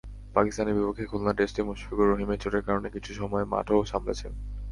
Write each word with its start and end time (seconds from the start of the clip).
পাকিস্তানের 0.35 0.77
বিপক্ষে 0.77 1.05
খুলনা 1.05 1.33
টেস্টে 1.33 1.61
মুশফিকুর 1.63 2.07
রহিমের 2.09 2.41
চোটের 2.43 2.63
কারণে 2.63 2.87
কিছু 2.89 3.11
সময় 3.13 3.45
মাঠও 3.45 3.79
সামলেছেন। 3.85 4.31